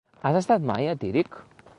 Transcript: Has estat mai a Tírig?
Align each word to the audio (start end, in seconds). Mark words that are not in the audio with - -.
Has 0.29 0.37
estat 0.39 0.65
mai 0.69 0.89
a 0.93 0.95
Tírig? 1.03 1.37